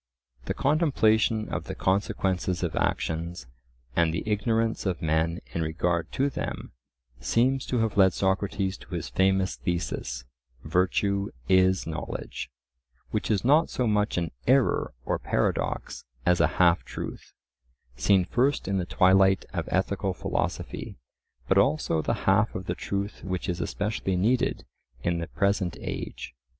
The 0.45 0.55
contemplation 0.55 1.47
of 1.49 1.65
the 1.65 1.75
consequences 1.75 2.63
of 2.63 2.75
actions, 2.75 3.45
and 3.95 4.11
the 4.11 4.23
ignorance 4.27 4.87
of 4.87 4.99
men 5.03 5.41
in 5.53 5.61
regard 5.61 6.11
to 6.13 6.27
them, 6.27 6.71
seems 7.19 7.67
to 7.67 7.77
have 7.81 7.97
led 7.97 8.11
Socrates 8.11 8.77
to 8.79 8.95
his 8.95 9.09
famous 9.09 9.57
thesis:—"Virtue 9.57 11.29
is 11.47 11.85
knowledge;" 11.85 12.49
which 13.11 13.29
is 13.29 13.45
not 13.45 13.69
so 13.69 13.85
much 13.85 14.17
an 14.17 14.31
error 14.47 14.95
or 15.05 15.19
paradox 15.19 16.03
as 16.25 16.41
a 16.41 16.47
half 16.57 16.83
truth, 16.83 17.33
seen 17.95 18.25
first 18.25 18.67
in 18.67 18.79
the 18.79 18.85
twilight 18.87 19.45
of 19.53 19.69
ethical 19.71 20.15
philosophy, 20.15 20.97
but 21.47 21.59
also 21.59 22.01
the 22.01 22.15
half 22.25 22.55
of 22.55 22.65
the 22.65 22.73
truth 22.73 23.23
which 23.23 23.47
is 23.47 23.61
especially 23.61 24.15
needed 24.15 24.65
in 25.03 25.19
the 25.19 25.27
present 25.27 25.77
age. 25.79 26.33